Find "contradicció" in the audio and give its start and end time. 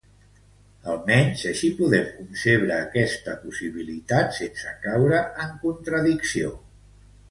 5.71-6.57